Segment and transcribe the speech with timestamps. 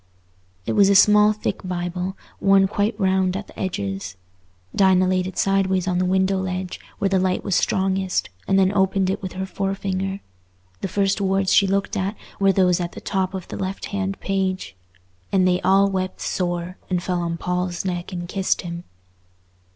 [0.65, 4.17] It was a small thick Bible, worn quite round at the edges.
[4.75, 8.73] Dinah laid it sideways on the window ledge, where the light was strongest, and then
[8.73, 10.19] opened it with her forefinger.
[10.79, 14.19] The first words she looked at were those at the top of the left hand
[14.19, 14.75] page:
[15.31, 18.85] "And they all wept sore, and fell on Paul's neck and kissed him."